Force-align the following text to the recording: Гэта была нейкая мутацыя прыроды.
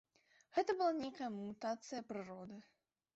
Гэта 0.55 0.75
была 0.79 0.93
нейкая 1.01 1.27
мутацыя 1.35 2.01
прыроды. 2.09 2.57